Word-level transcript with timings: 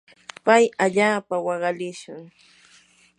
pay 0.45 0.63
allaapa 0.85 1.35
waqalishun. 1.47 2.21